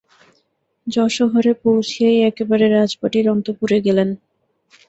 [0.87, 4.09] যশোহরে পৌঁছিয়াই একেবারে রাজবাটীর অন্তঃপুরে গেলেন।